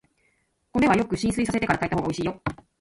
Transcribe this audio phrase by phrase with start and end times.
[0.73, 2.41] 米はよく浸水させてから炊いたほうがおいしいよ。